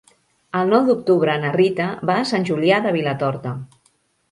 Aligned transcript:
El 0.61 0.71
nou 0.75 0.87
d'octubre 0.87 1.35
na 1.43 1.51
Rita 1.57 1.87
va 2.11 2.17
a 2.23 2.25
Sant 2.33 2.49
Julià 2.51 2.83
de 2.89 2.97
Vilatorta. 2.99 3.57